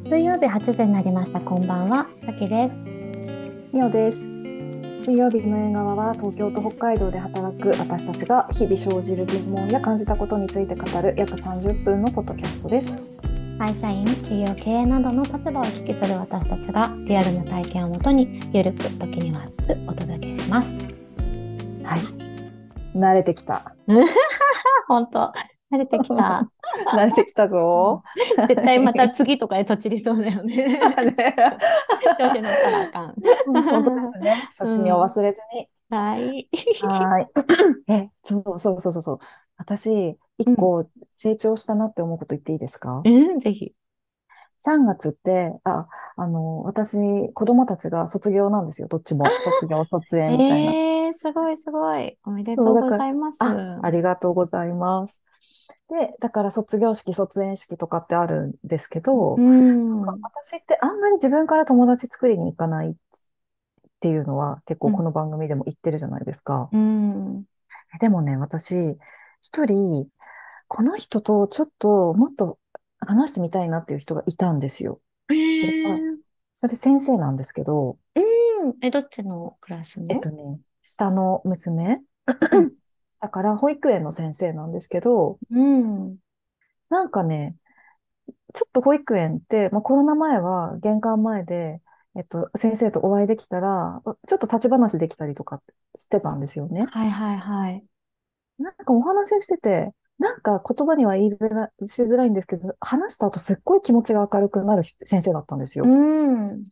[0.00, 1.40] 水曜日8時になりました。
[1.40, 2.76] こんばんは、さきです。
[3.70, 4.24] みおです。
[4.96, 12.98] 水曜日の縁側は東京と北海道で働く私たちが日々生じる疑問や感じたことについて語る約30分のポッドキャストです。
[13.58, 20.78] 会社員、企業経営などの立場を聞きする私たちがリアルな体験をもとにゆるく時には熱くお届けします。
[21.84, 22.96] はい。
[22.96, 23.74] 慣れてきた。
[24.88, 25.30] 本当
[25.70, 26.50] 慣れてきた。
[26.94, 28.02] 慣れてきたぞ。
[28.48, 30.56] 絶対また次とかでとちりそうだよね。
[30.56, 31.46] ね
[32.18, 33.14] 調子乗ったらあかん。
[33.46, 34.30] 本当ですね。
[34.58, 35.68] 初心を忘れずに。
[35.90, 36.48] はい。
[36.82, 37.28] はい。
[37.92, 39.18] え、そうそうそうそうそう。
[39.56, 43.74] 私、一個成長したなって思うこと言っていいですか、うん、ぜひ。
[44.58, 48.88] ?3 月って、あ、あの、私、子供たちが卒業なんですよ。
[48.88, 49.24] どっちも。
[49.26, 50.72] 卒業、卒園みたいな。
[50.72, 52.16] えー、すごいすごい。
[52.24, 53.38] おめでとうございます。
[53.42, 55.24] あ、ありがとうございます。
[55.88, 60.02] で、だから卒業式、卒園式とかってあるんですけど、うん。
[60.02, 62.94] 私ってあんまり自分から友達作りに行かないっ
[64.00, 66.68] ていうのは結構この番組でも言ってるじゃないですか。
[66.72, 67.44] うん。
[68.00, 68.96] でもね、私、
[69.40, 70.06] 一人、
[70.68, 72.58] この人とちょっともっと
[73.00, 75.00] 話してみたいなっていう人がいたんですよ。
[75.28, 76.16] えー、
[76.54, 78.74] それ先生なんですけど、うん。
[78.80, 80.06] え、どっちのクラスの？
[80.10, 81.98] えっとね、下の娘？
[83.20, 86.18] だから保育園の先生なんですけど、うん。
[86.88, 87.56] なんかね、
[88.54, 91.80] ちょっと保育園って、まあ、コロナ前は玄関前で、
[92.16, 95.62] えっと、先生とお会いできたら、ちょっと立ち話できたりとか
[95.96, 96.86] してたんですよね。
[96.90, 97.84] はいはいはい。
[98.58, 105.84] なんかお話ししてて、なんか言葉には言いづら、しづらいんですけど、話した後すっごい気持ちが明るくなる先生だったんですよ。
[105.86, 106.64] うん。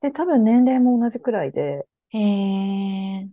[0.00, 3.28] で、多分年齢も同じくらいで、へえ。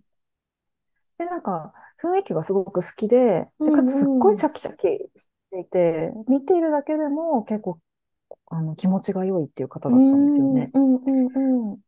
[1.17, 1.73] で、なんか
[2.05, 7.79] 雰囲気がすごく好きで、うんうんでかつすっごいシャキシャキしていて、見ているだけでも結構、
[8.47, 10.71] あの、気持ちが良いっていう方だったんですよね。
[10.73, 11.79] うんうんうん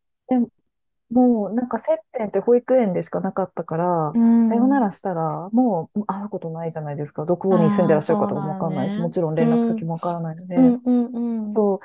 [1.09, 4.45] もうなんか接点って保育園でしかなかったから、うん。
[4.47, 7.25] さよならしたらもう会うことないじゃないですか。
[7.25, 10.55] どこに住んでらっしゃる方もわかんないし、ねもちろん連絡先もわからないので。
[10.55, 11.47] うんうんうん。
[11.47, 11.79] そう。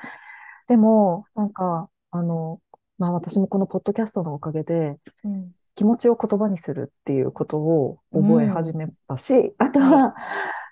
[0.67, 2.59] でも、なんか、あの、
[2.97, 5.53] まあ私もこのポッドキャストのおかげで、うん。
[5.75, 10.15] 気持ちを言葉にするっていうことを覚え始めたし、あとは、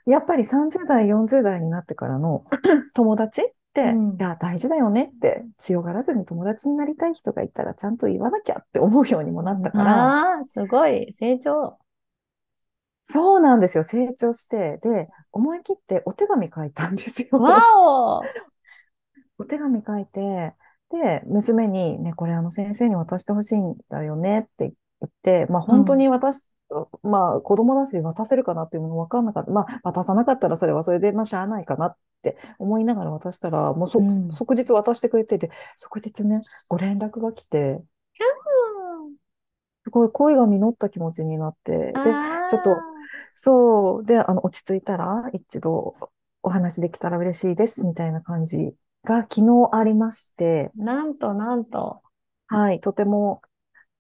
[0.06, 2.45] やっぱり30代、40代になってからの
[2.94, 4.16] 友達って、うん。
[4.16, 11.78] いや、大事だよねって、強がらずに友達になりたい人がいたらちゃんと言わなきゃって思うようにもなったから、ああ、すごい、成長。
[13.03, 17.39] そうなんですよ、成長して、で、思い切ってお手紙書いたんですよ。
[17.39, 18.22] わお。
[19.39, 20.53] お手紙書いて、
[20.91, 24.72] で、娘にね、これあの先生に渡してほしいんだよねって言っ
[25.22, 26.47] て、まあ本当に渡し、
[27.03, 29.51] まあ子供だし渡せるかなっていうのも分かんなかった。
[29.51, 34.31] まあ渡さなかったらそれはそれで、まあしゃあないかなって思いながら渡したら、もうそ、うん。
[34.31, 36.39] 即日渡してくれてて、即日ね、
[36.69, 37.81] ご連絡が来て、
[39.84, 41.94] すごい恋が実った気持ちになって、で、
[42.50, 42.78] ちょっと
[43.35, 44.06] そう。
[44.06, 45.95] で、あの、落ち着いたら、一度
[46.44, 52.01] お話できたら嬉しいです、みたいな感じが昨日ありまして、なんとなんと。
[52.47, 53.41] はい、とても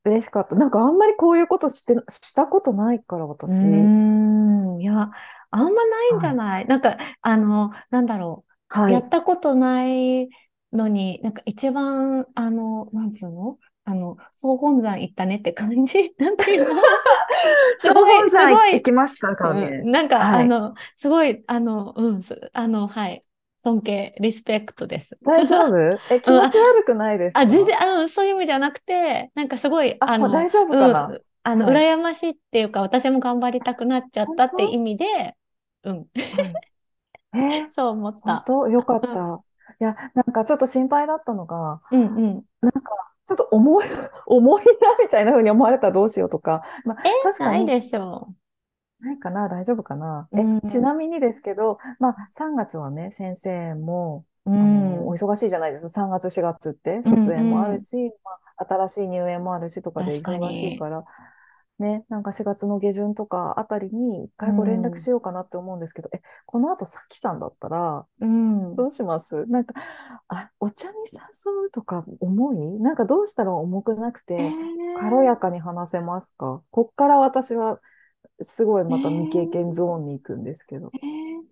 [0.03, 0.55] 嬉しかった。
[0.55, 3.49] なんかあんまりこういうことして、したことないから、う私。
[3.49, 4.81] ーん。
[4.81, 5.11] いや、
[5.51, 6.65] あんまないんじゃない？
[6.65, 8.51] なんか、あの、なんだろう。
[8.79, 8.93] はい。
[8.93, 10.29] やったことない
[10.73, 13.57] のに、なんか一番、あの、なんつうの？
[13.83, 16.13] あの、総本山行ったねって感じ？
[16.17, 16.81] なんていうの？
[17.79, 19.81] すごい、すごい行きましたかね。
[19.83, 23.21] うんなんか、はいあの、すごい、あの、うん、すあの、はい。
[23.63, 25.17] 尊敬、リスペクトです。
[25.23, 25.77] 大丈夫？
[26.13, 27.41] え、気持ち悪くないですか？
[27.41, 31.05] あ、全然、あの、そういう意味じゃなくて、なんかすごい、あ、あの、大丈夫かな？
[31.07, 31.85] うん、あの、はい。
[31.93, 35.35] 羨ましいっていうか、私も頑張りたくなっちゃったって意味で、
[35.83, 36.05] うん、はい
[37.39, 37.69] え？
[37.71, 38.43] そう思っ本た。
[38.45, 38.67] 当？
[38.67, 39.07] よかった。
[39.79, 42.43] いや、なんかちょっと心配だったのが、うんうん。
[42.61, 42.81] なんか、
[43.25, 43.85] ちょっと重い、
[44.27, 47.65] 重いなみたいな風に思われたらどうしようとか、まあ、確かに。
[47.65, 48.33] ないでしょ
[49.01, 50.27] ないかな、大丈夫かな？
[50.33, 54.51] え、うんちなみにですけど、まあ、3月はね、先生も、う。
[54.51, 55.07] ん。
[55.07, 55.89] お忙しいじゃないですか。
[55.89, 61.03] 3月、4月って、うん卒園もあるし、まあ、新しい入園もあるしとかで忙しいから、
[61.79, 68.75] ね、なんか4月の下旬とかあたりに一回ご連絡しようかなって思うんですけど、え、この後、さきさんだったら、うん。
[68.75, 69.47] どうします？
[69.47, 69.73] なんか、
[70.27, 72.79] あ、お茶に誘うとか重い？
[72.79, 74.51] なんかどうしたら重くなくて、えー
[74.99, 76.61] 軽やかに話せますか？
[76.69, 77.79] こっから私は
[78.41, 80.93] すごいまた未経験ゾーンに行くんですけど。
[80.93, 81.43] えー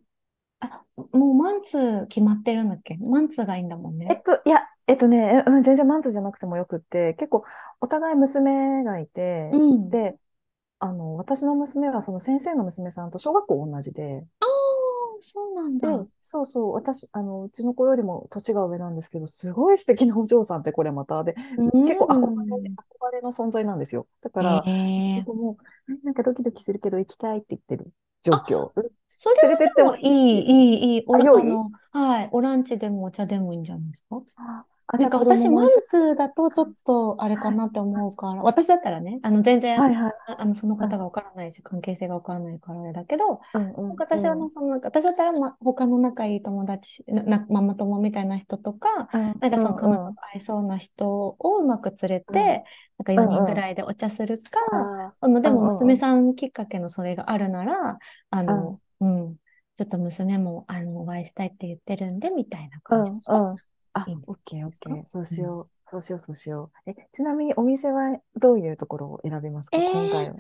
[0.62, 2.98] あ、もうマンツー決まってるんだっけ？
[2.98, 4.08] マンツーがいいんだもんね。
[4.10, 7.44] えっと、いや、えっとね、うん、全然マンツーじゃなくてもよくって、結構
[7.80, 9.90] お互い娘がいて、うん。
[9.92, 10.20] で、
[10.80, 14.28] あの、私の娘はその先生の娘さんと小学校同じで、
[15.22, 16.08] そうなんで、だ。
[16.20, 21.24] そうそう、私、あの、うちの子よりも年が上なんですけど、すごい素敵なお嬢さんってこれまた。
[21.24, 22.28] で、う結構憧
[22.64, 22.78] れ、ん。
[23.10, 24.08] 憧れの存在なんですよ。
[24.22, 27.92] だかえら、え子も、えなんかドキドキするけど行きたいって言ってる
[28.24, 28.72] 状あ、況。
[28.76, 30.46] うんそれ連れてってもいもいいし、い、
[30.76, 31.04] いい、いい。
[31.08, 32.30] おあ、ら、良いあの、はい。
[32.32, 34.24] おランチでもお茶でもいいんじゃないですか？
[34.36, 35.72] あ、あ、じゃあ子供なんか私、マン。
[35.90, 40.14] ツーだとちょっとあれかはい、なって思うから、私だったらね、あの全然、はい、はい。
[40.28, 51.10] あ、あのそのうん、方がわからないし、関係性がわからないからあれだけど、うん、うん、うん、私はその、私だったら、ま、他の仲いい友達、な、なママ友みたいな人とか、うん、なんかうん、その彼女がうん、合いそうな人
[51.40, 52.64] をうまく連れうん、て、
[52.98, 58.00] なんかう4人ぐん、らいでお茶するか、あその、あ、でもうん、うん、うん、娘さんきっかけのそれがあるなら、
[58.30, 59.36] あうん、の、うん、
[59.76, 63.12] ちょっと娘も、あの、お会いしたいって言ってるんで、みたいなうん、感じ。
[63.12, 63.56] がうん。
[63.56, 63.60] あ、いいん
[64.06, 65.06] じゃオッケー、オッケー。
[65.06, 65.70] そううんしよう。
[65.92, 66.92] そうしよう、そうしよう。
[66.92, 70.36] え、ちなみにお店はどういうところを選びますえか今回ー、の、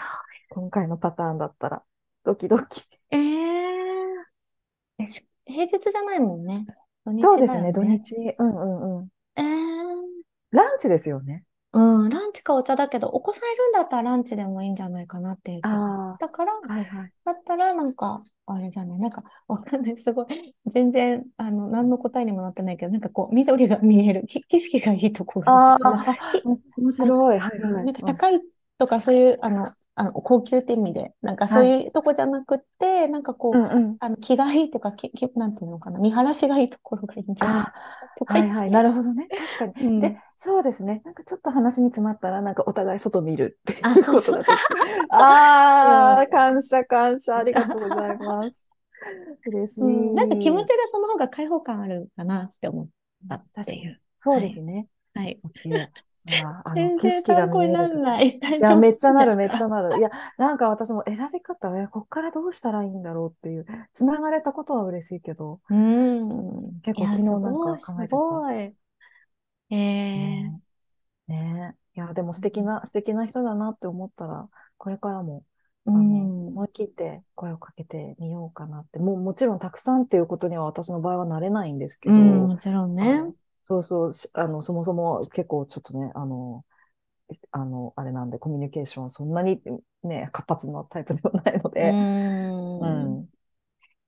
[0.49, 1.83] 今回のパターンだったら。
[2.23, 2.83] ドキドキ。
[3.11, 3.19] えー、
[4.99, 6.65] え、し、平日じゃないもんね。
[7.05, 7.83] 土日そうですね、土。
[7.83, 8.15] 日。
[8.37, 8.65] うんう
[8.95, 9.09] んうん。
[9.35, 9.45] えー、
[10.51, 11.43] ランチですよね。
[11.71, 17.13] うん、ランチかお茶だけど、お子さんいるんだったらランチでもいいんじゃないかなっていう気がしあたから、あ、はいはい。
[17.25, 25.79] だったらなんか、あれじゃない、なんか、わかんない、すごい、全然、あの、何の答えにもなってないけど、なんかこう、緑が見える、き景色がいいとこがああ、
[26.17, 27.39] あ、 面白い。
[27.39, 27.85] はいうんはい。
[27.85, 27.85] うん。
[27.85, 28.39] なんか高い
[28.79, 29.65] とかそういう、あの、
[29.95, 31.75] あの、高級って意味で、なんかそうはい。
[31.83, 33.99] いうとこじゃなくって、なんかこう、うんうん。
[33.99, 37.73] あの、気がいいとか、き、き、なんていうのかな、見晴らしがいいところがいいんじゃないあ
[38.15, 38.71] とあ、はいはい。
[38.71, 38.81] な。
[38.83, 39.31] るほどね。
[39.35, 39.73] 確かに。
[39.99, 40.23] で、うん。
[40.37, 41.01] そうですね。
[41.05, 44.39] なんかちょっと話に詰まったら、なんかお互い外見るってあ、いうそうそう。
[44.39, 44.53] こと
[45.09, 47.37] ああ、感謝感謝。
[47.37, 48.63] ありがとうございます。
[49.45, 49.85] 嬉しう。
[49.85, 50.13] うん。
[50.15, 50.69] なんか気持ちい。
[50.69, 52.89] がその方が開放感あるかなって思っ
[53.27, 53.47] たっ。
[53.65, 54.01] ていう。
[54.23, 54.49] そうはい。
[54.49, 54.87] ですね。
[55.13, 55.39] はい。
[55.43, 55.73] オッケー。
[55.73, 56.08] じゃあ、あの、
[56.75, 57.87] 全然参考にな。
[57.87, 58.39] らない。
[58.39, 59.97] 大いや、めっちゃなる、めっちゃなる。
[59.97, 66.81] いや、なんか私も選び方、え、こっからどうしたらいいんだろうっていう、つながれたことは嬉しいけど、うーん。
[66.83, 68.43] 結構昨日なんか考えちゃった。
[68.43, 68.75] ごい。
[69.71, 69.79] ええ
[70.15, 70.59] ね
[71.29, 71.99] え、ねえ。
[71.99, 75.45] いや、でも素敵うんな、素敵な人だなって思ったら、これからも、
[75.85, 76.55] うあの、ん。
[76.55, 78.99] 思い切って声をかけてみようかなって。
[78.99, 83.33] もう、もちろんたくさんっていうことには私の場合はなれないんですけうんど、もちろんね。
[83.69, 86.65] そうそう、しあの、そもそも結構ちょっとね、あの、
[87.51, 89.61] あの、あれなんで、コミュニケーションそんなに
[90.03, 91.99] ね、活発なタイプではないのうで、
[92.79, 93.21] うーん。
[93.21, 93.27] ん。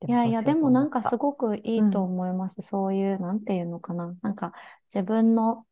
[0.02, 1.18] でいやいや、でもなんかす。
[1.18, 2.04] ごくいいとうん。
[2.04, 2.62] 思います。
[2.64, 4.16] そういう、なんていうのかな。
[4.22, 4.54] なんか
[4.94, 5.68] 自分の、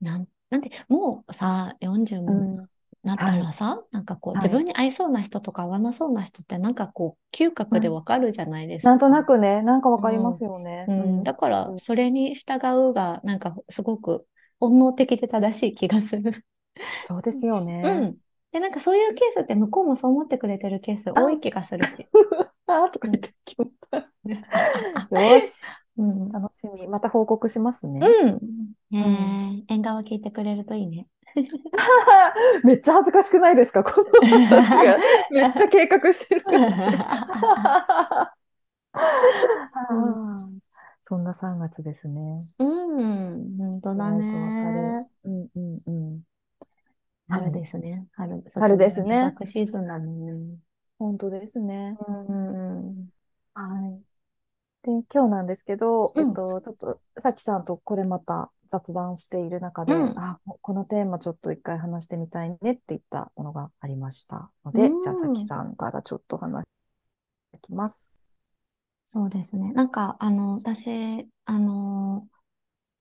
[0.00, 2.70] なん、なんて、もうさ、40もうん。
[3.02, 3.48] なったはい。
[3.48, 4.60] らさ、なんかこう、自はい。
[4.60, 7.78] 分に合いそうな人とか合わなそうな人ってなんかこう、嗅うん。
[7.78, 9.26] 覚でわかるじゃないですなんとなか。
[9.26, 10.36] くね、なんかわかりまうん。
[10.36, 10.92] すよね。
[10.96, 11.22] うん。
[11.22, 11.24] うん。
[11.24, 11.80] だから、うん。
[11.80, 12.60] それに従
[12.90, 14.28] うが、なんかすごく
[14.60, 16.46] 本能的で正しい気がする。
[16.98, 17.82] そうですよね。
[17.82, 18.20] うん。
[18.52, 22.08] で、なんかそういうケースって向こうもそう思ってくれてるケース多いあ、気がするし。
[22.66, 23.20] あとかうん。
[23.20, 24.12] 言ってきました。
[25.10, 25.66] よし。
[25.96, 26.28] うん。
[26.30, 26.86] 楽しみ。
[26.88, 28.16] また報告しますね。
[28.22, 28.40] うん。
[28.92, 28.98] うん。
[28.98, 31.08] えー、縁側聞いてくれるといいね。
[32.64, 33.84] めっちゃ恥ずかしくないですか？
[33.84, 34.06] この
[34.50, 34.98] 私が
[35.30, 36.86] めっちゃ計画してる感じ。
[41.02, 42.40] そんな3月ですね。
[42.58, 44.12] うん、本当だ。
[44.12, 45.10] ね。
[45.24, 46.22] うんうんうん。
[47.28, 47.52] は春い。
[47.52, 48.06] ですね。
[48.12, 49.34] 春、卒春で業すね。
[49.46, 50.58] シーズンだもんね。
[50.98, 51.96] 本当ですね。
[52.06, 53.10] うんうん
[53.54, 54.09] はい。
[54.82, 56.22] で、今日なんですけど、うん。
[56.22, 60.12] えっと、ちょっと、さきさんとこれまた雑談している中で、うん。
[60.18, 65.44] あ、ここのテーマちょっと一回話してみたいねって言ったものがありましたのうで、じゃあさきん。
[65.44, 66.66] さんからちょっと話し
[67.52, 68.12] ていきます。
[69.04, 69.72] そうですね。
[69.72, 72.28] なんか、あの、私、あの、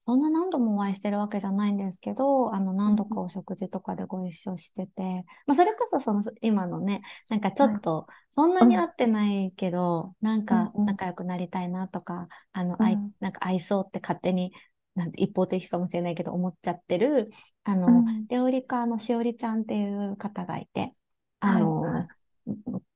[0.10, 7.76] そんな何度もお会いしてるわけじゃないんですけど、あの、何度かお食事とかでご一緒してて、まあ、それこそその、今のね、なんかちょはい。
[7.76, 12.78] っと、そんなうん、に会ってないけど、なんか仲良くなりたいなとか、あの、
[13.20, 14.52] なんか合いそうって勝手に、
[14.96, 17.30] なんて一方的かもしれないけど、思っちゃってる、
[17.64, 18.30] あの、うん。
[18.30, 20.94] 料理家のしおりちゃんっていう方がいて、
[21.40, 22.12] あはい、はの、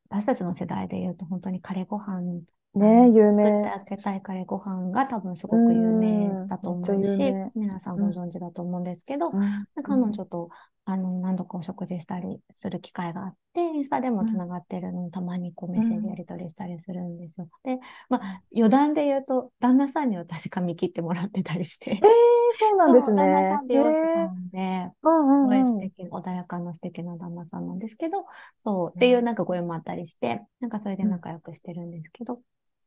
[0.10, 2.42] 私たちの世代で言うと本当にカレーご飯
[2.76, 3.70] ねえ、有作って名。
[3.70, 7.52] あげたいカレーご飯が多分すうごく有名だと思うし、有名。
[7.56, 10.50] 皆さんうん、ご存知だと思うんですけど、うん、彼うん、女と
[10.86, 16.16] あの何度かお食事したりする機会があって、インスタでもつうん、ながってるのをたまにこうメッセージやうん。
[16.16, 17.48] り取りしたりするんですよ。
[17.64, 17.78] で、
[18.10, 22.10] まあ、うん余談で言うと、旦那さんに私髪切ってもらってたりしてええ
[22.54, 23.62] そうなんですそう、旦那さね。
[23.62, 25.10] ん美え容師さえんで、う
[25.42, 25.92] すごい素ん、うん、うん。
[25.92, 28.26] 敵、穏やかな素敵な旦那さんなんですけど、
[28.58, 32.42] そう、っていうねなんかご縁もあったりして、なんかそれでうん、仲良くしてるんですけど、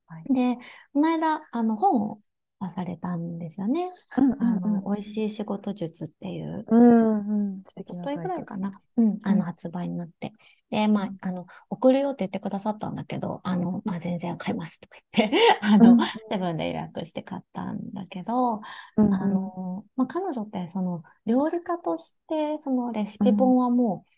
[0.07, 0.31] はい。
[0.31, 0.57] で、
[0.93, 2.23] この間、あの、本を
[2.61, 3.91] 出されたんですよね。
[4.17, 7.19] うんうんあの、うん美味しい仕事術っていう、うん
[7.55, 7.65] うん。
[7.65, 8.83] 素敵一昨日ぐらいかな。
[8.97, 10.33] うん、あうんの、発売になって。
[10.71, 15.89] で、まあうん、あの、送るよって言ってくださったんだけど、あの、うんあ、全然買いますとか言って、 あル。
[15.89, 18.63] の、うん自分で予約して買ったんだけど、あ
[18.97, 24.11] うんうんの、まあ、彼女って、その、料理家として、そのレシピうん本はもう、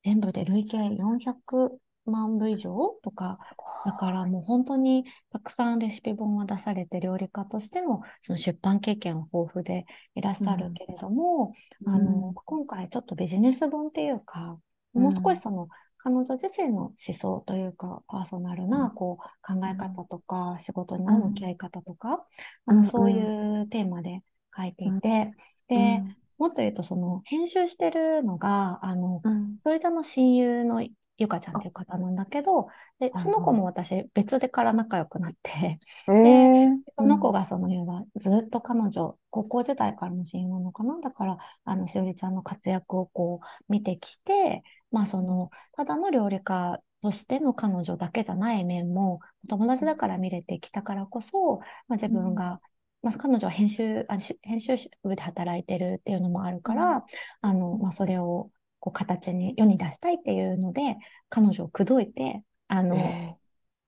[0.00, 11.54] 全部で累計400万部以上とか、すだからもう本当にたくさんレシピ本は出されて、料理家としても、その出版経験は豊富でいらっしゃるけれども、ごい
[11.86, 14.58] あの、今回ちょっとビジネス本っていうか、
[14.94, 18.94] うんもう少しその、彼女自身の思想というか、パーソナルう、なん。
[18.94, 22.26] こう、考え方とか、仕事の向き合い方とか、
[22.64, 22.84] あの、うん。
[22.84, 24.22] そういうテーマで
[24.56, 25.34] 書いていて、
[25.68, 26.02] で、
[26.38, 29.58] もっと言うと、その、編集してるのが、あの、うん。
[29.62, 30.80] それちゃんの親友の
[31.18, 32.68] ゆかちゃんっていう方なんだけど、
[32.98, 36.68] で、はいその子も私別でから仲良くなって、ええ
[36.98, 40.98] その子がその要はずっと彼女、高校時代からの親友なのかな？
[41.00, 51.58] だから、あの、しおりちゃんの活躍をこう見てきて、まあその、ただの料理家としての彼女だけじゃない面も、友達だから見れてきたからこそ、
[51.88, 52.60] まあ自分が、
[53.02, 57.04] まあ彼女は編集、あし編集部で働いてるっていうのもあるから、
[57.40, 60.96] あの、まあそれをこう形に世に出したいっていうので、
[61.28, 63.36] 彼女を口説いて、あの、ええ。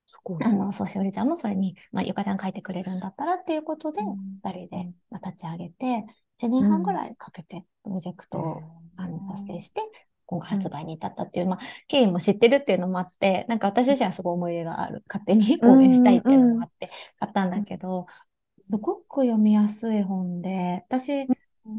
[0.07, 0.45] すごい。
[0.45, 4.17] あの、そうしおりちゃんもそれに、まあ、ゆかちゃん書いてくれるんだったらっていうことで、うん。
[4.43, 4.93] 二人で
[5.25, 6.05] 立ち上げて、
[6.39, 9.81] 1年半ぐらいかけてプロジェクトを、えあの達成して、
[10.27, 15.03] 今回発売に至ったっていう、まあ、経緯も知ってるっていうのもあって、なんか私自身はすごい思い入れがある。
[15.09, 18.07] 勝手に応援したいっていうのもあって買ったんだけど、
[18.63, 21.27] すごく読みやすい本で、私、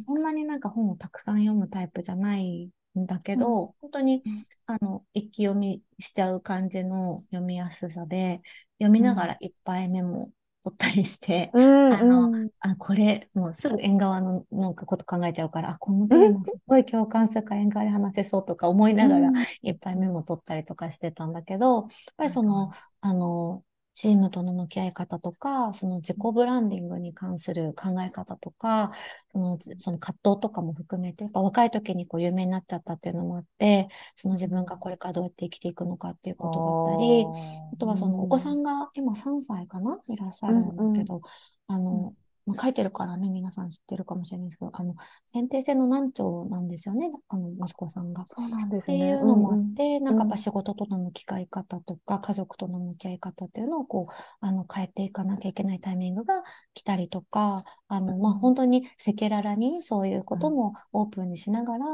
[0.06, 8.42] そんなになんか本をたくさん読むタイプじゃないんだけど、本当にうん、あの、一気読みしちゃう感じの読みやすさで、
[8.80, 10.32] 読みながらいっぱいメモ
[10.64, 12.50] 取ったりして、うんあのうん。
[12.60, 21.86] あ、これ、もうすぐ縁側のなんかこと考えちゃうから、あ、このテーマすごい共感するから縁側で話せそうとか思いながら、いっぱいメモ取ったりとかしてたんだけど、やっ
[22.18, 23.64] ぱりその、あの、
[23.94, 28.94] チームとの向き合い方とか、その自己ブランディングに関する考え方とか、
[29.32, 37.26] その、その葛藤とかも含めて、やっぱ若い時にこう有名になっちゃったっていうのもあって、その自分がこれからどうやって生きていくのかっていうことだったり、
[37.74, 40.00] あとはそのお子さんが今3歳かな？
[40.08, 41.22] いらっしゃるんだけど、
[41.68, 42.14] あの、
[42.50, 44.96] まあ書いてるからね、皆さん知ってるかもしれないですけど、あの、
[45.28, 48.26] 先天性の難聴なんですよね、あの、息子さんが。
[48.26, 49.14] そうなんでっていすね。
[49.14, 49.72] うのもあうんうん。
[49.72, 61.86] って、なんかやっぱ仕事との向き合い方とか、家族との向き合い方っていうのをこう、あの、変えていかなきゃいけないタイミングが来たりとか、あの、まあ、うん本当に赤裸々にそういうこともオープンにしながら、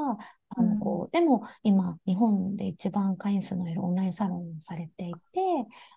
[0.49, 5.41] あの、こう、でも今、日本で一番会員数のいるオンラインサロンをされていて、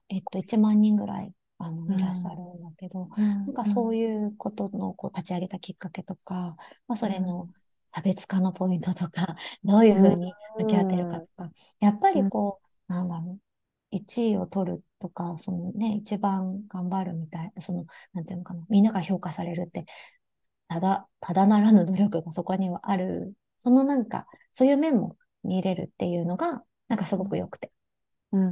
[0.08, 2.62] えっと、1万人ぐらい、あの、いらっしゃるん。
[2.62, 3.08] だけど、
[3.46, 7.50] なんかそういうことのこう立ち上げたきっかけとか、まあ、それの
[7.88, 11.50] 差別化のポイントとか、 どういうふうに向き合ってるかとか、
[11.80, 13.40] やっぱりこう、なんだろう、
[13.90, 19.86] 1位を取るとか、そのね、一番頑張るみたい、その、なんていうのかな、みんなが評価されるって、
[20.68, 27.72] ただ、ただならぬ努力がそこにはある、そのなんか、そういう面も見入れるっていうのが、なんかすごく良くて。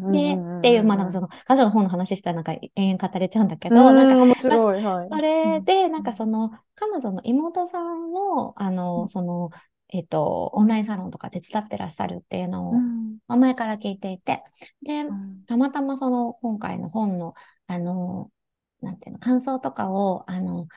[0.09, 5.09] で、っていう、まあなんかその、彼女の本の話したらなんか延々語れちゃうんだけど、なんか、面白い、はい。
[5.11, 9.51] それで、なんかその、彼女の妹さんの、あの、その、
[9.89, 12.87] えっと、オンラインサロンとか手伝ってらっしゃるっていうのを、
[13.29, 14.43] まあ前から聞いていて、
[14.83, 15.05] で、
[15.47, 17.35] たまたまその、今回の本の、
[17.67, 18.31] あの、
[18.81, 20.69] なんていうの、感想とかを、あの、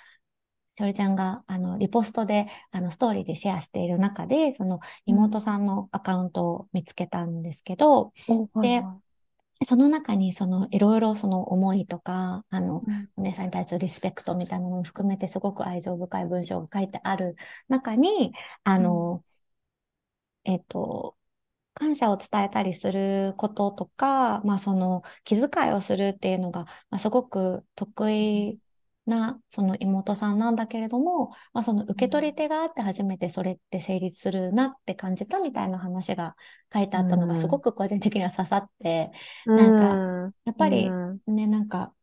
[0.79, 8.13] しおりちゃんが、あの、リポストで、あの、ストーリーでシェアしている中で、その、妹さんのアカウントを見つけたんですけど、
[8.62, 8.88] で、
[9.65, 12.86] その中に、その、いろいろその思いとか、あの、
[13.17, 17.36] お姉さんに対するリスペクトみたいなものも含めて、すごく愛情深い文章が書いてある
[17.69, 18.33] 中に、
[18.63, 19.24] あの、
[20.43, 21.17] えっと、
[21.75, 28.59] 感謝を伝えたりすることとか、まあその気遣いをするっていうのが、まあ、すごく得意
[29.10, 36.36] なその妹さんなんだけれども、まあその受け取り手があって初めてそれって成立するなって感じたみたいな話が
[36.74, 39.12] 書いてあったのがすごく個人的には刺さって、
[39.56, 40.01] なんか、
[40.46, 40.98] やっぱり
[41.28, 41.94] ね、なんか、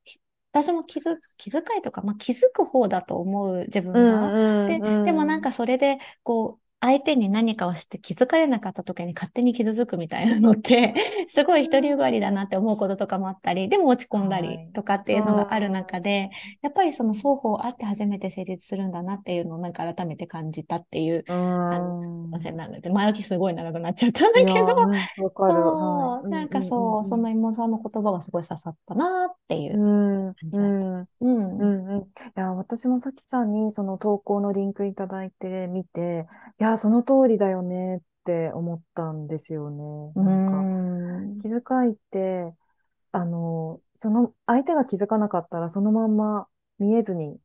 [0.52, 4.32] 私も気づ気遣いとか、まあ、気づく方だと思う自分が。
[4.64, 10.94] で、でもなんかそれで、こう、相手に何かをして気づかれなかった時に勝手に傷つくみたいなのって、
[11.26, 16.30] すごい独りよがりだなって思うこととかもあったり、でも落ち込んだりとかっていうのがある中で、
[16.62, 21.24] やっぱりその双方あって初めて成立するんだなっていうのをなんか改めて感じたっていう、
[21.68, 21.90] あの、
[22.54, 24.74] なんです前置きすごい長くなっちゃったんだけど、
[25.16, 25.76] わかる。
[25.78, 29.82] そう、なんかそう、その妹さんの言葉がすごい刺さったなっていう
[30.40, 30.86] 感じだった。
[31.20, 31.58] うん。
[31.58, 32.02] うん。
[32.02, 36.26] いや、私もさきさんにその投稿のリンクいただいて見て、
[36.60, 40.14] いや、その通りだよねって思ったんですよね。
[40.14, 40.68] うなんか、
[41.32, 41.40] ん。
[41.40, 42.54] 気遣いって、
[43.12, 47.40] あの、その、相手が気づかなかったらそのまんま見えずに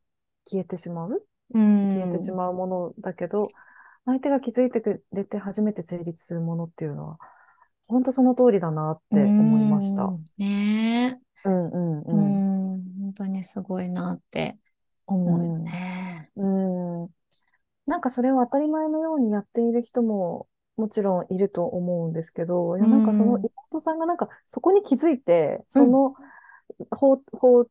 [0.50, 1.26] 消えてしまう？
[1.54, 1.58] う
[1.92, 2.32] 消えてしん。
[2.32, 3.54] まうものだけど、
[4.06, 7.18] 相手が気づいてくれて初めて成立するものっていうのは、
[7.88, 10.16] 本当その通りだなっうて思いました。
[10.18, 10.24] ん。
[10.38, 12.10] ねうんえ。
[12.10, 12.44] ううんうん。
[12.78, 12.84] ん。
[13.00, 14.58] 本当にすごいなって
[15.06, 15.72] 思うようん。
[15.72, 16.31] ね。
[17.92, 17.96] うん。
[17.96, 23.48] なんかそれを当たり前のようにやっている人ももちろんいると思うんですけど、いうやなんかそのん。
[23.70, 25.86] 妹さんがなんかそこに気づいて、うん。
[25.86, 26.14] その
[26.90, 27.64] 方、方、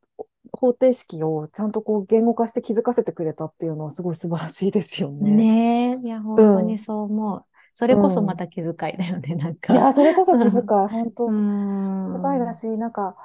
[0.53, 5.49] 方程式をちゃんとこう言語化して気づかせてくれたっていうのはすごい素晴らしいですよね。
[5.49, 5.97] ねえ。
[5.97, 6.79] いや、う本当にん。
[6.79, 7.45] そう思う。
[7.73, 8.37] それこそまうん。
[8.37, 9.69] た気遣いだよね、なんか。
[9.69, 11.41] いや、それこそ気遣い、 本う当
[12.05, 12.55] 気遣いだん。
[12.55, 13.15] し、なんか、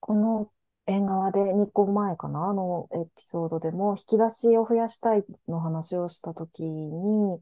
[0.00, 0.52] この
[0.88, 7.40] 縁側で2個前かな、あのエピソードでも、引き出しを増やしたいの話をしたときに、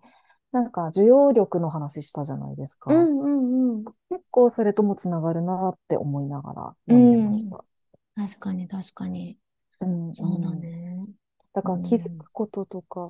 [0.52, 2.90] なんか、需要力の話したじゃないですか。
[2.90, 3.96] うんうんうん。
[4.10, 7.50] 結構それともつながるなって思いながらう読んでましん。
[7.50, 7.64] た。
[8.16, 9.38] 確かに確かに。
[9.80, 10.68] うんそうだうん。
[10.70, 11.06] ね。
[11.52, 12.18] だうから気づん。
[12.18, 13.06] くこととか、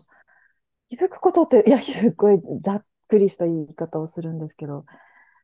[0.88, 4.84] 気づくことって、いや、すっごいざっくりした言い方をするんですけど、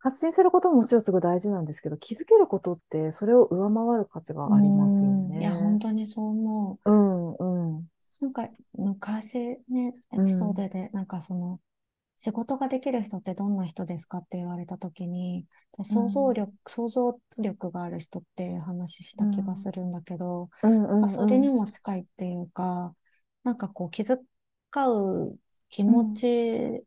[0.03, 5.37] 発信することももちろんすごい大事なんですけど、気づけることってそれを上回る価値うがありますよん。
[5.39, 5.81] いや、本ね。
[5.81, 6.81] 当にそう思う。
[6.85, 7.89] うんうん。
[8.21, 10.55] なんか、昔ね、エピソーうん。
[10.55, 11.61] ドで、なんかその、
[12.17, 15.47] 仕事ができる人ってどんな人ですかって言われたときに、
[15.85, 16.35] 想像うん。
[16.35, 19.71] 力、想像力がある人って話した気がうん。
[19.71, 20.51] するんだけど、
[21.09, 21.39] それ。
[21.39, 22.97] にも近いっていうか、
[23.45, 24.19] なんかこう気遣
[24.89, 25.41] う
[25.71, 26.15] 気持うん。
[26.15, 26.87] ち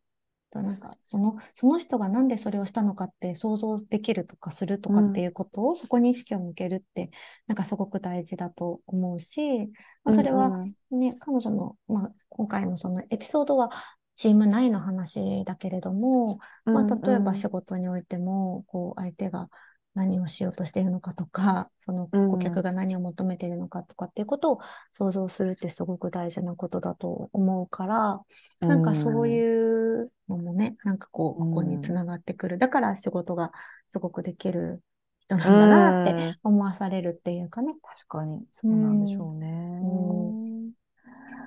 [0.56, 4.96] と、なんかその、その人がなんでそれをしたのかって想像できるとかするとうん。
[4.96, 7.12] かっていうことを、そこに意識を向けるって、
[7.48, 9.68] なんかすごく大事だと思うし、
[10.04, 10.76] まあ、うそれはん。
[10.92, 13.72] ね、彼女の、まあ、今回のそのエピソードは
[14.16, 16.40] チーム内の話だけれども、
[16.72, 17.00] まあ、うん。
[17.08, 17.46] 例えばうん。
[17.46, 19.50] 仕事においても、こう、相手が
[19.96, 22.64] 何をしようとしているのかとか、 そのう顧客ん。
[22.64, 24.60] が何を求めているのかとかっていうことを
[24.94, 28.22] 想像するってすごく大事なことだと思うから、
[28.62, 29.30] うなんかそうん。
[29.30, 31.96] いうのもね、なんかこう、うここにつん。
[31.96, 32.58] ながってくる。
[32.58, 33.52] だから仕事が
[33.88, 34.84] すごくできる
[35.20, 36.40] 人なうんだなってん。
[36.44, 37.74] 思わされるっていうかね。
[37.84, 39.22] 確かに、そううなんでしん。
[39.22, 39.36] ょう
[39.82, 40.34] うん。
[40.34, 40.56] ね。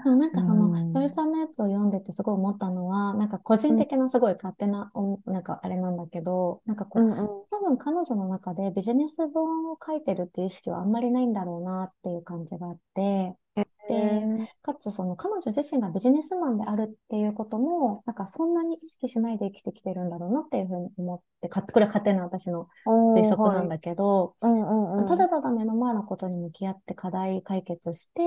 [0.04, 0.74] でもなんうかその
[1.48, 3.78] やつを読んでてすごい思ったのは、なんか個人うん。
[3.78, 7.12] 的なすごい勝手な、おなんかあれなんだけど、なんかこう、うん。
[7.12, 7.28] うん。
[7.50, 13.36] 多分彼女の中でビジネス本を書いてるっていう意識はあんまりないんだろうなっていう感じがあって、
[13.94, 14.48] え。
[14.62, 23.22] かつその彼女自身がビジネスマンであるっていうことも、なんかそんなに意識しないで生きてきてるんだろうなっていうふうに思って、かこれは勝手な私の推。
[23.28, 25.08] 測なんだけど、うんうんうん。
[25.08, 28.20] ただただ目の前のことに向き合って課題解決して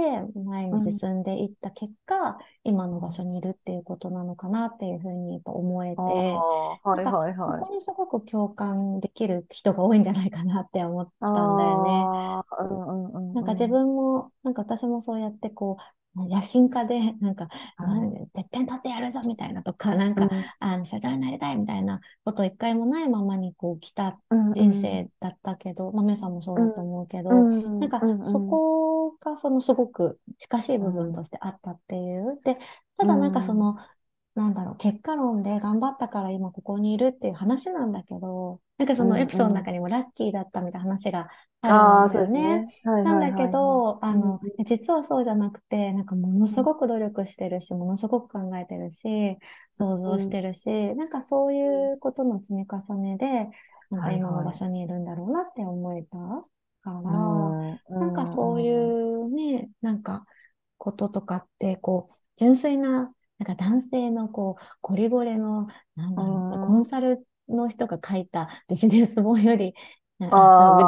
[0.45, 0.79] 前にうん。
[0.91, 6.01] 進んでいった結果、今の場所にいるっていうことなのかなっていうふうにやっぱ思えあて、
[6.83, 7.59] はいはいはい。
[7.59, 11.91] そこにすごく共感できる人が多いんじゃないかなって思ったんだよね。
[11.91, 13.71] ああ、うんうんなんか自うんうん。
[13.71, 15.77] 分も、なんか私もそうやってこ
[16.15, 17.47] う、野心家で、なんか、
[17.79, 18.13] なんはい。
[18.13, 27.47] で、てっぺん立ってやるぞみたいなとか、なんか、うん、あの、社長になりたいみたいなこと一回もないままにこう来たうん人うん、生だったけど、まあ、皆さんもそううん、だと思うけうど、
[27.79, 27.89] なん。
[27.89, 32.39] ん、うか、そん、うん、こがそのすごく近しい部分うん、としてあったっていう。
[32.43, 32.57] で、
[32.97, 33.77] たうだなんかそん、の、
[34.35, 39.61] なんだろう、結果論で頑張ったから今ここにいるっていう話なんだけど、なんかそのエうん、ピソードのうん。
[39.61, 41.29] 中にもラッキーだったみたいな話が
[41.61, 42.27] あるああ、んだそうよね。
[42.27, 42.65] ですね。
[42.83, 43.81] はいはいなんだけはいはい。
[43.87, 49.37] ど、あうん、の、実はそうじゃなくて、なんかものうん、すごく努力してるし、ものすごく考えてるし、
[49.73, 53.49] 想像しうん、てるし、なんかそういうことの積み重ねで、
[53.89, 54.51] なんかはい今のはい。
[54.51, 56.17] 場所にいるんだろうなって思えた
[56.81, 58.93] かうら、ん、うなんかそういん、うん、
[59.25, 60.25] うね、なんか
[60.77, 66.85] こととかって、こう、純粋な、なんか男性のこう、ゴリゴリの、なんうだろう、コンん。
[66.85, 69.73] サルの人が書いたビジネス本より、
[70.29, 70.37] あ、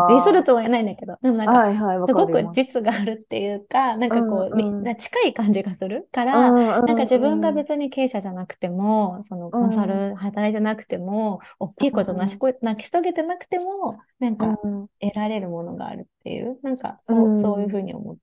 [0.07, 2.49] ディスるあとは言えないんだけど、でもなんあ、か、はいはい、わすごく。
[2.51, 6.53] 実があるっていうか、なんうん、かこう、み、うん、な近い感じがするかうら、
[6.85, 17.83] なんか自分がん、うん、別に経営者じゃなくても、そのうん、うん、コンサル働いてなくても、大きいこと成しこ、成し遂げてなくても、なんかうん、得られるものがあるっていう、なんかうそう、そういうふうん。
[17.83, 18.17] に思っ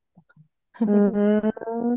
[0.86, 0.92] う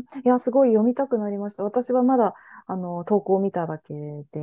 [0.24, 1.64] いや、すごい読みたくなりました。
[1.64, 2.34] 私はまだ、
[2.66, 3.94] あの、投稿を見ただけ
[4.32, 4.40] で、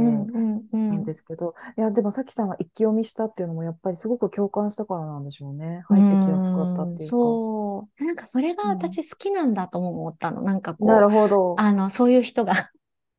[0.89, 1.03] なんん。
[1.03, 5.81] ですけど、いや、でもさきさんが一気読みしたっていうのも、やっぱりすごく共感したからなんでしょうね。
[5.89, 7.39] う入ってきやすかったっていうか。
[7.39, 8.05] そう。
[8.05, 8.71] なんかそれがうん。
[8.71, 10.41] 私好きなんだとも思ったの。
[10.41, 11.55] なんかこう、なるほど。
[11.55, 12.71] あの、そういう人が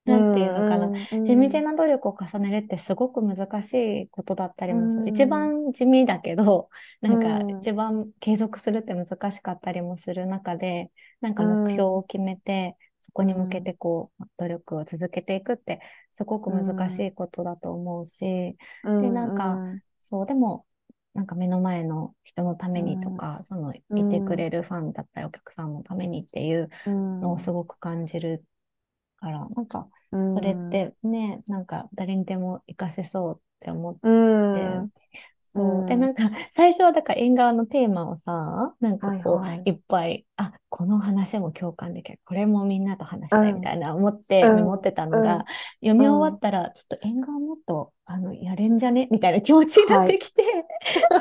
[0.06, 0.90] なんていうのかな。
[1.22, 5.02] 地道な努力を重ねるってすごく難しいことだったりもする。
[5.06, 15.80] 一番地味だけど、なんか一番継続するって難しかったりもする中で、なんか目標を決めて、そこに向けてこう、努力を続けていくって
[16.12, 18.56] すごく難しいことだと思うし、
[18.98, 19.62] で、なんか、
[20.00, 20.66] そう、でも、
[21.14, 26.70] なんか目の前の人のためにとか、そのいてくれるファンだったりお客さんのためにっていう
[27.20, 28.44] のをすごく感じる
[29.22, 34.00] から、なんか、それってね、なんか誰にでも活かせそうって思って、
[35.44, 35.86] そう。
[35.86, 42.20] で、なんか、最初はだから縁側のテーマをさ、なんかこう、はいはい、いっぱい、あ、この話も共感できる。
[42.24, 45.44] これもみんなと話したいみたいな思って、うん、思ってたのが、うん、
[45.82, 50.42] 読み終わったら、ちょっと縁側もっと、あの、やれんじゃねみたいな気持ちになってきて、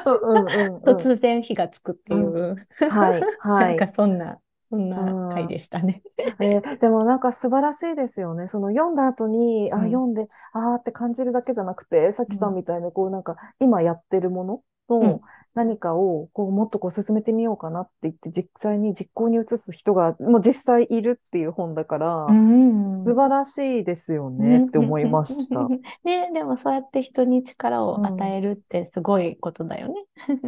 [0.87, 2.55] 突然火がつくっていう、
[2.89, 3.75] はい、はい。
[3.77, 4.39] なんかそんな
[4.71, 6.01] そんな回でしたね。
[6.39, 8.47] えー、でもなんか素晴らしいですよね。
[8.47, 15.21] その読んだ後に、あ、読んで、あーって感じるだけじゃなくて、さきさんみたいにこうなんか今やってるものの
[15.53, 25.67] 何かをこうもっとこう進めてみようかなって言って実際に実行に移す人がもう実際いるっていう本だから、うん、素晴らしいですよねって思いました。
[26.05, 30.05] ね、でもそうやって人に力を与えるってすごいことだよね。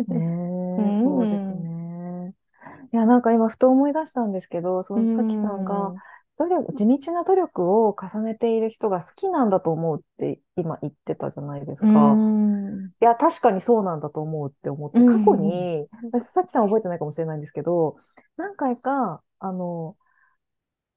[0.07, 1.82] ね そうですね。
[2.93, 5.93] いや、なんか今、ふと思い出したんですけど、そのさきさんが、
[6.37, 12.23] 努力、地道な努力を重ねている人が好きなんだと思うって今言ってたじゃないですか。
[13.01, 15.87] いや、確かにそうなんだと思うって思って、過去に、
[16.21, 17.97] さきさん覚えてないかもしれないんですけど、
[18.37, 19.97] 何回か、あの、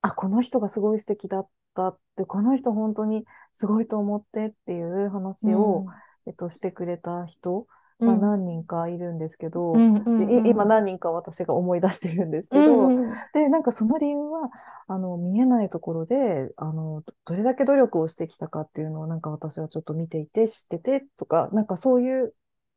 [0.03, 5.87] あ、この人がすごい素敵だったって、この人本当にすごいと思ってっていう話を、
[6.27, 7.67] えっと、してくれた人
[7.99, 14.51] まあ、何人かいるんですけど、で今何人か私が思い出してるんですけど、うんうん、で、なんかその理由は、
[14.87, 22.35] あの、見えないところで、あの、どれだけ努力をしてきたかっていうのをなんか私はちょっと見ていて、知っててとか、なんかそういう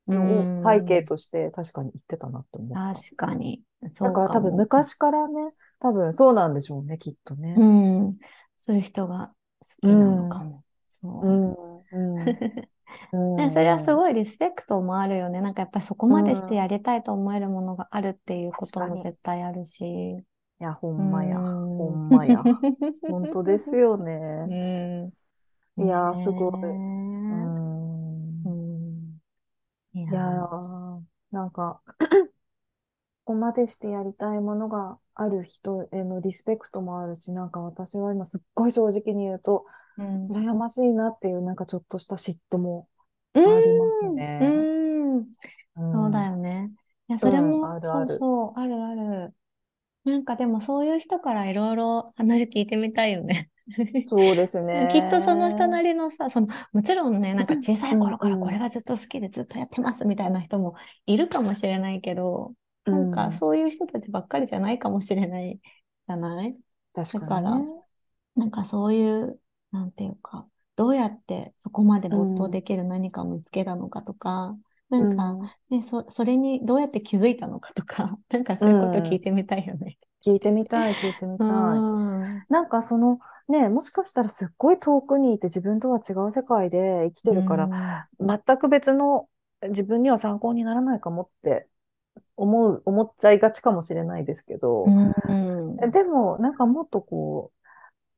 [0.07, 2.99] のを背景として確かに言ってたなって思った。
[2.99, 3.61] 確かに。
[3.81, 7.55] だから多分昔からね、多分そうなんでしょうね、きっとね。
[7.57, 8.17] うん。
[8.57, 10.55] そういう人が好きなのかも。
[10.55, 11.27] うん、そう。
[11.91, 12.19] うん。
[12.19, 12.25] うん
[13.37, 15.41] ね、それはすごいリスペクトもあるよね。
[15.41, 19.85] なんかやっぱりそこまでしてやりたいと思えるものがあるっていうことも絶対あるし。
[19.85, 20.23] い
[20.59, 21.37] や、ほんまや。
[21.37, 22.43] ほんまや。
[23.09, 25.11] 本当ですよね。
[25.77, 26.53] いや、すごい。
[26.61, 27.79] うん。
[29.93, 30.21] いや
[31.31, 31.81] なんか
[33.25, 39.65] ここまでしてやりたいものがある人へのリスペクトもあるし、なんか私は今すっごい正直に言うと、
[39.99, 42.87] うん、羨ましいなっていう、なんかちょっとした嫉妬も
[43.33, 44.39] ありますね。
[44.41, 44.65] う
[45.19, 45.25] ん
[45.91, 46.71] そうだよね。
[47.07, 49.33] いや、それも、あるあるそうそう、あるある。
[50.03, 53.49] なんかでもそういう人からいろいろ話聞いてみたいよね。
[54.07, 54.89] そうですね。
[54.91, 62.53] きっとその人なりのさ、その、もちろんね、なんか小さい頃からこれがずっと好きでずっとやってますみたいな人もいるかもしれないけど、
[62.85, 65.59] うん、なんかそういう人たちばっかりじゃないかもしれない
[66.07, 66.57] じゃない？
[66.93, 67.61] 確かに、ね、だから、
[68.35, 69.39] なんかそういう
[69.71, 74.55] なんていうか、どうやってそこまで没頭できる何かを見つけたのかとか、
[74.91, 75.39] うん、なん。
[75.39, 79.97] か、ね、そ、それにどうやって気づいたのかとか、 なんかそういうこと聞いてみたいよね。
[80.25, 81.47] 聞いてみたい、聞いてみたい。
[81.47, 89.27] なんかその、ね、もしかしたらすっごい遠くにいて自分とは違う世界で生きてるから、全く別の
[89.69, 91.67] 自分には参考にならないかもって
[92.37, 94.85] 思う、思っちゃいがちかもしれないですけど、
[95.91, 97.58] でもなんかもっとこう、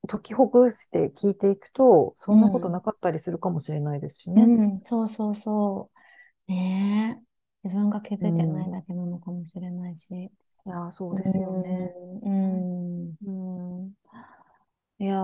[0.08, 4.44] 解きほぐして聞いていくと、そんなことなかったりするかもしれないですしね。
[4.44, 5.90] うん、そうそうそ
[6.48, 6.52] う。
[6.52, 7.22] ね
[7.64, 7.68] え。
[7.68, 10.12] 自分が気づいてないだけなのかもしれないし。
[10.14, 10.30] い
[10.66, 11.94] や、そうですよね。
[12.24, 13.16] うん。
[13.26, 13.32] う
[13.86, 13.94] ん。
[15.00, 15.16] いや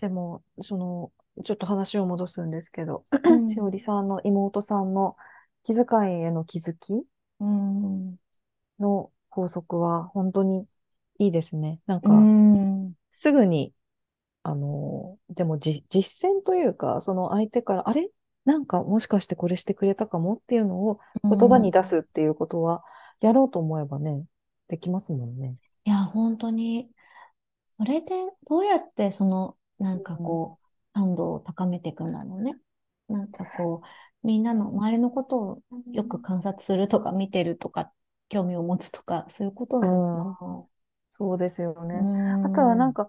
[0.00, 1.12] でも、その、
[1.44, 3.04] ちょっと話を戻すんですけど、
[3.48, 5.16] しおりさんの妹さんの
[5.64, 5.84] 気遣
[6.20, 7.06] いへの気づき
[8.78, 10.66] の法則は本当に
[11.18, 11.80] いいですね。
[11.86, 12.08] なんか、
[13.10, 13.72] すぐに、
[14.42, 18.10] あの、でもじ実践というか、その相手から、あれ？
[18.44, 22.84] なんかもしかしてこれしてくれたかもっていうのを言葉に出すっていうことは、
[23.20, 24.24] やろうと思えばね、
[24.68, 25.56] できますもんね。
[25.84, 26.88] いや、本当に、
[27.76, 28.06] それで
[28.48, 32.56] どうやってその、なんかこう、感度を高めていくんだろうね。
[33.08, 37.92] なんかこう、みんなの周りのことをよく観察するとか見てるとか、
[38.28, 40.66] 興味を持つとか、そういうことなのかな。
[41.18, 42.08] そうですよね。
[42.42, 43.08] あとはなんか、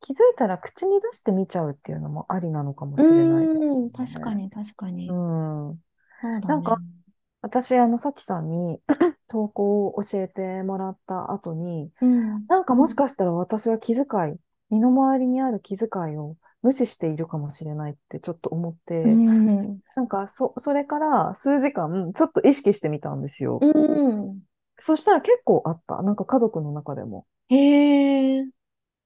[0.00, 3.90] 気づいたら口に出してみちゃうっていうのもありなのかもしれないですね。
[3.92, 5.08] 確かに、確かに。
[5.08, 5.12] う
[5.72, 5.84] ん。
[6.22, 6.46] そうだね。
[6.48, 6.82] なんか、
[7.42, 8.82] 私、あの、さきさんに
[9.28, 14.40] 投稿を教えてもらった後に、うん、なんかもしかしたら私は気遣い
[14.70, 19.08] 身の回りにある気遣いを無視しているかもしれないってちょっと思って、う
[19.62, 19.80] ん。
[19.96, 23.58] なんかそ、それから数時間ちょっと意識してみたんですよ。
[23.60, 23.68] う
[24.32, 24.42] ん。
[24.80, 26.02] そしたら結構あった。
[26.02, 27.26] なんか家族の中でも。
[27.48, 27.56] へ
[28.38, 28.50] え。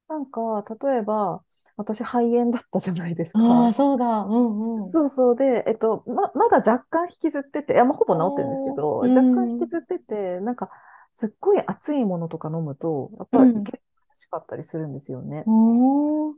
[0.08, 1.44] なんか、例えば、
[1.76, 3.44] 私肺炎だったじゃないですか。
[3.44, 4.22] ああ、そうだ。
[4.22, 4.96] うんうん。
[4.96, 10.70] そうそうで、えっと、ま、まだ若干引きずってて、いや、まあ、ほぼ治ってるんですけど、若干うん引きずってて、なんか、
[11.12, 15.46] すっごい熱いものとか飲むと、やっぱりうん結構欲しかったりするんですよね。
[15.46, 16.34] おー。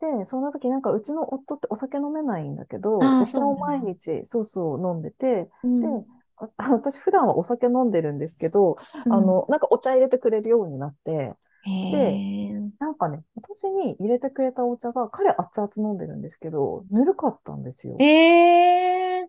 [0.00, 12.52] で、そんな時なんかうちの夫ってお酒飲めないんだけど、あーお茶をそうなんだ毎日、そうそう飲んでて、うんで、ああ私普段はお酒飲んでるんですけど、あの、なんかお茶入れてくれるようになって、へえ。
[12.78, 17.96] なんかね、私に入れてくれたお茶が、彼熱々飲んでるんですけど、ぬるかったんですよ。
[18.00, 19.28] ええ。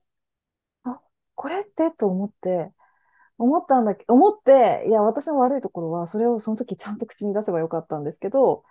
[1.35, 2.71] これってと思って、
[3.37, 8.63] 思ったんだけど、思って、いや、私の悪いところは、それをその時ちゃんと口に出せばよかったんですけど、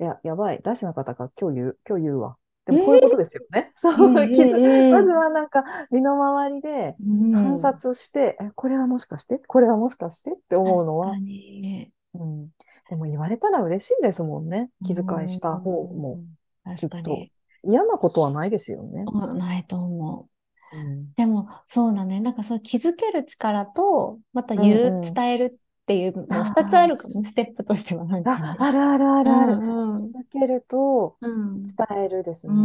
[0.00, 2.36] いや、やばい、出しなかったから今日言う、今日言うわ。
[2.66, 3.72] でもこういうことですよね。
[3.76, 9.40] そう、気づ、うんまずはなんか、身の回りでうん観察して、え、これはもしかして？
[9.46, 10.32] これはもしかして？
[10.32, 11.92] って思うのは確か、に。
[12.14, 12.48] うん。
[12.90, 14.70] でも言われたら嬉しいですもんね。
[14.84, 16.20] 気遣いした方も。
[16.66, 16.74] うん。
[16.76, 17.32] 確かに。
[17.62, 19.04] 嫌なことはないですよね。
[19.06, 20.28] うんないと思
[20.72, 20.76] う。
[20.76, 21.12] うん。
[21.14, 22.20] でも、そうだね。
[22.20, 26.12] なんかそう気づける力と、また言う、うんうん伝えるっていう
[26.44, 29.56] 二つあるかもね、ステップとしてはなんかあ、るあるあるある。
[29.58, 31.78] うん気づけるとうん。
[31.90, 32.62] 伝えるですうね。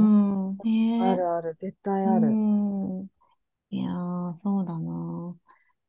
[0.97, 2.41] あるある、絶対あうる。
[3.03, 3.07] ん。
[3.71, 5.37] いやー、そうだな。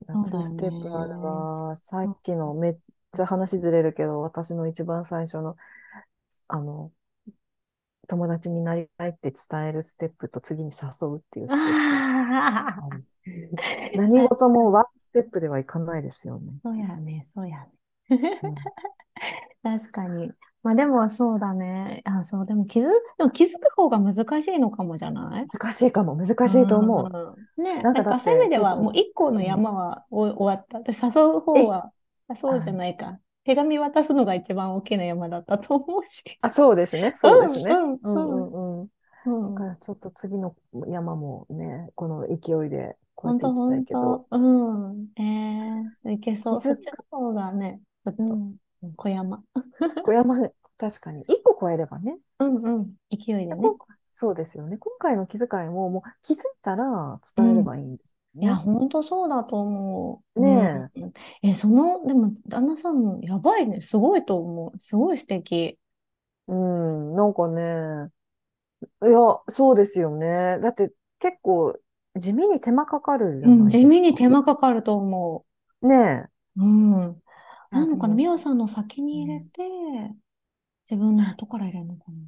[0.06, 1.22] そうだよ2ステップあるね。
[1.22, 1.76] わ。
[1.76, 2.78] さっきのめっ
[3.12, 5.56] ちゃ話ずれるけど、私の一番最初の、
[6.48, 6.92] あの、
[8.08, 11.58] 友達になりたいって伝えるステップと次に誘うっていうステッ
[13.92, 13.98] プ。
[13.98, 16.52] 何事もワンステップではいかないですよね。
[16.62, 17.68] そうやね、そうやね。
[18.42, 18.54] うん
[19.62, 20.32] 確かに。
[20.64, 22.02] まあでもそうだね。
[22.04, 22.88] あ、そう、でも気づ、
[23.18, 25.46] でも気づく方が難しいのかもじゃない？
[25.46, 27.36] 難しいかも、難しいと思う。
[27.56, 27.64] うん。
[27.64, 30.80] ね、なんかだってやっぱそういう意味ではもう一個の山はお終わった。
[30.80, 31.92] で、誘う方は、
[32.28, 33.18] あそうじゃないか。
[33.44, 36.22] 手紙渡すのが一番大きな山だったと思うし。
[36.40, 37.72] あ、そうですね、そうですね。
[37.72, 38.88] うんうんうん
[39.24, 40.56] だからちょっと次の
[40.88, 44.26] 山もね、この勢いでこうや本っていきたいけど。
[44.30, 44.36] 当。
[44.36, 45.06] うん。
[45.16, 46.60] ええいけそう。
[46.60, 48.56] そっちの方がね、ちょっとうん。
[48.96, 49.44] 小山。
[50.04, 50.36] 小山、
[50.76, 51.22] 確かに。
[51.28, 52.18] 一個超えればね。
[52.40, 52.94] うんうん。
[53.10, 53.56] 勢いでね。
[53.56, 53.76] 今
[54.10, 54.76] そうですよね。
[54.76, 58.56] 今回の気遣いも、もう気づいたら伝えればいいんですいや、ね。
[58.56, 60.40] 本当そうだと思う。
[60.40, 61.12] ねうん。
[61.42, 63.80] え、その、でも、旦那さん、やばいね。
[63.80, 64.78] すごいと思う。
[64.78, 65.78] すごい素敵。
[66.48, 68.10] うん、なんかね、
[69.04, 69.18] いや、
[69.48, 70.58] そうですよね。
[70.60, 71.78] だって結構
[72.18, 74.16] 地味に手間かかるじゃうん、ないです地味にか。
[74.16, 75.44] 手間かかると思
[75.82, 76.64] ねう。
[76.64, 76.66] う
[77.10, 77.22] ん。
[77.74, 77.76] え。
[77.76, 79.62] なのかな、でもみおさんの先に入れて、
[80.88, 82.18] 自分の後から入れるのかな。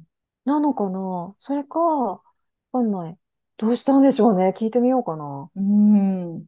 [0.45, 2.21] なのかなそれか、わ
[2.71, 3.17] かんない。
[3.57, 4.53] どうしたんでしょうね。
[4.57, 5.49] 聞いてみようかな。
[5.55, 6.37] うん。
[6.39, 6.45] い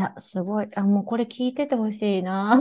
[0.00, 0.68] や、すごい。
[0.76, 2.60] あ、もうこれ聞いててほしいな。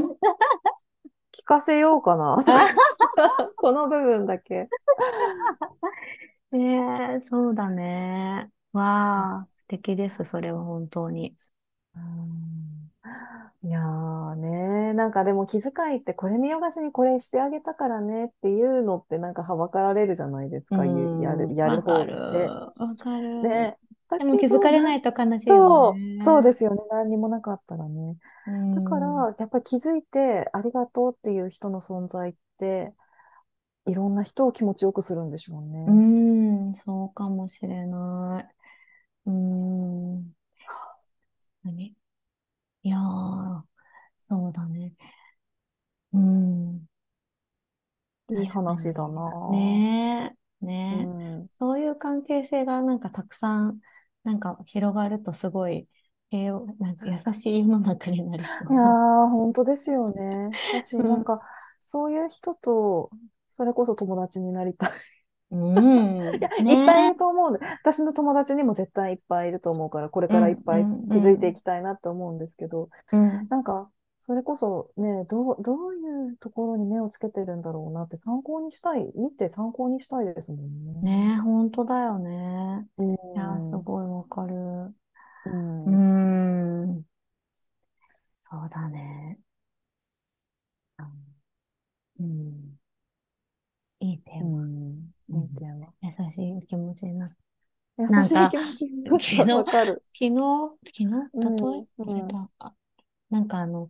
[1.34, 2.38] 聞かせようかな。
[3.58, 4.70] この部分だけ。
[6.54, 6.58] え
[7.18, 8.52] えそうだね。
[8.74, 11.36] わあ、素敵です、それは本当に。
[11.96, 12.71] うん
[13.64, 22.48] いやーね、なんかでも気遣いってこれ見よがしにこれしてあげたからねっていうのってなんかはばかられるじゃないですか、うん、やる、やるわかる、方って。
[22.48, 23.44] わかる。
[23.44, 23.78] ね。
[24.10, 26.24] だでも気づかれないいと悲しいそう。
[26.24, 26.82] そうですよね。
[26.92, 28.18] 何にもなかったらね。
[28.48, 28.84] うん。
[28.84, 32.94] だから、やっぱり気づいてありがとうっていう人の存在って、
[33.86, 35.86] いろんな人を気持ちよくするんでしょうね。
[35.88, 35.94] う
[36.72, 38.56] ん、そうかもしれない。
[39.28, 40.34] うん。
[41.64, 42.01] 何？
[42.84, 43.64] いやー、
[44.18, 44.94] そうだね。
[46.14, 46.88] うん。
[48.30, 49.08] いい確か話だに。
[49.08, 49.32] な。
[49.48, 51.12] ねえ、うねえ。
[51.44, 51.50] ん。
[51.54, 53.82] そういう関係性がなんかたくさん、
[54.24, 55.88] なんか広がるとすごい
[56.30, 58.84] 平和、なんか優しい世の中になりそいやう。
[58.84, 60.58] ー、本当ですよね。
[60.72, 61.08] だし、うん。
[61.08, 61.42] なんか、
[61.80, 63.12] そういう人と、
[63.48, 64.92] それこそ友達になりたい。
[65.52, 66.38] うん。
[66.70, 71.56] いっぱいいねると思う私の友達にも絶対いっぱいいると思うから、これからいっぱいうん、気づいていうん。
[71.56, 73.50] きたいなって思うんですけど、うん。
[73.50, 80.94] なんか、それこそね、どう、どういうところに目をつけてるんだろうなって参考にしたい、見て参考にしたいですもんね。
[81.02, 82.88] ねえ、本当だよね。
[82.98, 83.04] う
[83.36, 83.78] いや、すん。
[83.78, 84.56] ごいわかる。
[85.46, 85.50] う。
[85.86, 87.06] うんん。
[88.38, 89.40] そうだね。
[92.20, 92.78] うん。
[94.02, 94.50] いいテーうマ。
[94.58, 94.92] ん。
[94.96, 95.11] うん。
[95.32, 95.88] いいテーマ。
[96.02, 97.32] 優しい気持ちになる。
[97.98, 99.74] 優なんか、しい気持ちになった。
[99.74, 99.98] 昨日。
[100.14, 100.34] 昨日、
[100.86, 101.58] 昨日、うん。
[101.58, 102.26] 例え
[103.30, 103.90] なんかあの、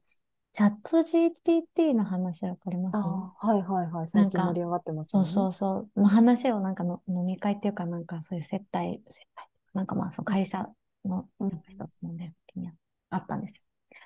[0.52, 2.98] チャット GPT の話わかります？
[2.98, 4.08] はいはいはい。
[4.08, 6.00] 最近盛り上がってます、ね、そうそうそう。
[6.00, 10.68] の話をなんかの飲み会っていうかなんかそういう接待、接待、なんかまあその会社
[11.06, 11.26] の
[11.70, 12.70] 人飲んでる時に
[13.10, 13.64] あったんですよ。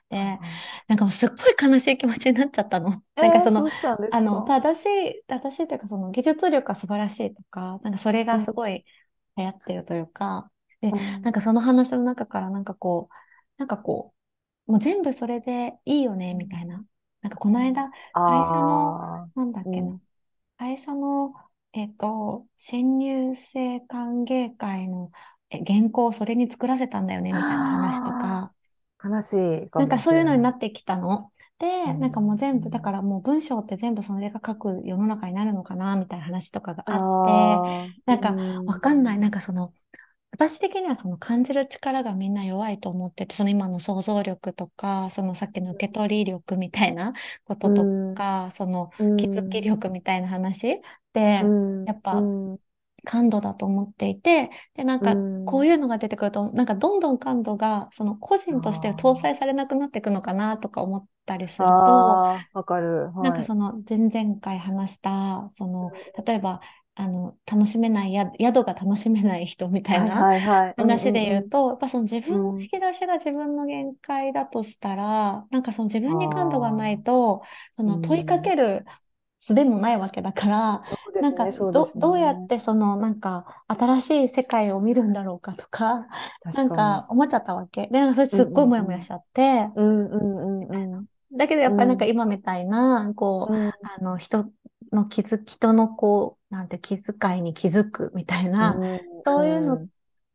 [0.10, 0.40] で、
[0.88, 1.36] なんかもうすっご
[1.68, 3.04] い悲しい気持ちになっちゃったの。
[3.20, 3.66] なんかその、
[4.10, 4.86] あの、正し
[5.20, 8.86] い、正しいというかその技術力が素晴らしいとか、なんかそれがすごい
[9.38, 13.14] 流行ってるというか、で、なんかその話の中からなんかこう、
[13.58, 14.14] なんかこ
[14.68, 16.86] う、もう全部それでいいよね、みたいな。
[17.22, 17.92] なんかこの間、
[18.26, 19.00] 会社の、
[19.36, 20.00] なんだっけな、
[20.58, 21.34] 会社の、
[21.74, 25.12] えっと、新入生歓迎会の
[25.50, 28.55] え原稿をそれに作らせたんだよね、みたいな話とか、
[29.10, 31.32] 悲しいなんかそういうのになってきたの。
[31.60, 37.64] で、なんかもう全部、だからもう文章って全部それが書く世の中になるのかな、みたいな話とかがあって、
[38.06, 39.74] なんかわかんない、なんかその、
[40.32, 47.14] 私的にはその感じる力がみんな弱いと思ってて、その今の想像力とか、そのさっきの受け取り力みたいな
[47.46, 50.82] こととか、その気づき力みたいな話
[51.14, 51.46] で、
[51.86, 52.30] やっぱ
[53.06, 62.22] 感度だと思っていて、で、なんか、こういうのが出てくると、なんか、どんどん感度が、その個人として搭載されなくなっていくのかなとか思ったりすると、
[62.54, 63.08] わかる。
[63.08, 65.92] はい、なんかその、前々回話した、その、
[66.26, 66.62] 例えば、
[66.96, 70.30] あの、楽しめないや、宿が楽しめない人みたいな
[70.78, 78.86] 話で言うと、やっぱその自分の引き出しが自分の限界だとしたら、なんかその自分に感度がないと、その問いかける
[79.54, 86.08] 術もないわけだから、ね、なんかど、ね、どうやってそのなんか新しい世界を見るんだろうかとか、
[86.44, 87.88] なんか思っちゃったわけ。
[87.88, 89.70] で、なんかそれすっごいモヤモヤしちゃって、
[91.38, 94.46] だけどやっぱりなんか今みたいな、こう、うん、あの人
[94.92, 99.88] の気づ、人のこう、なんて気遣いに気づくみたいな、うん、そういうの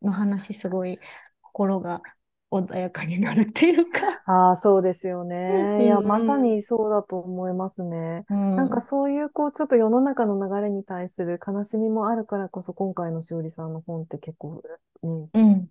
[0.02, 0.98] の話すごい
[1.40, 2.02] 心が
[2.50, 4.00] 穏やかになるっていうか。
[4.26, 5.84] ああ、そうですよね。
[5.84, 8.24] いや、まさにそうだと思いますね。
[8.28, 14.62] うん、なんかそういう、こう、ちょっと世の中の流れに対する悲しみもあるからこそ、今回のしおりさんの本って結構ね、
[15.02, 15.68] うん、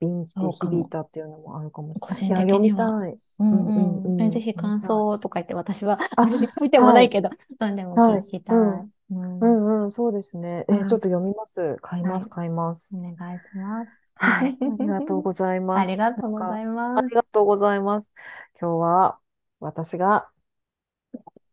[0.00, 2.44] ビンって響いたっていうのもあるかもしれない。
[2.44, 2.86] 個人的には。
[2.88, 6.26] うんうんぜひ感想とか言って、私はあ
[6.60, 8.56] 見てもないけど、 何でも聞きたい。
[8.56, 10.64] うんうん、そうですね。
[10.68, 11.76] え、ちょっと読みます。
[11.80, 12.96] 買います、買います。
[12.96, 14.05] お願いします。
[14.16, 14.56] はい。
[14.60, 15.80] ありがとうございます。
[15.80, 16.98] ありがとうございます。
[16.98, 18.12] ありがとうございます。
[18.60, 19.18] 今日は
[19.60, 20.28] 私が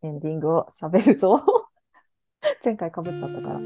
[0.02, 1.44] エンディングを喋るぞ。
[2.62, 3.54] 前回かぶっちゃったから。
[3.54, 3.64] はい。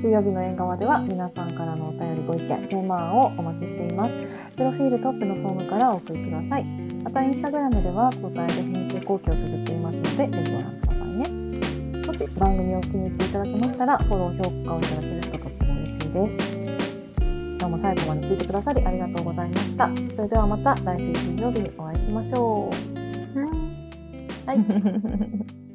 [0.00, 4.16] 水曜日の縁側では皆さんからのお便りご意見、テーマ案をお待ちしています。
[4.56, 6.64] プロフィールトップのフォームからお送りください。
[7.02, 12.06] また、インスタグラムでは交代で編集後期を綴っていますので、ぜひご覧くださいね。
[12.06, 16.85] もし番組を気に入っていただけましたら、フォロー、評価をいただけるととっても嬉しいです。
[17.58, 19.90] 今日も最後まで聞いてくださりありがとうございました。
[20.14, 22.96] それではまた来週水曜日にお会いしましょう。
[24.46, 24.58] はい。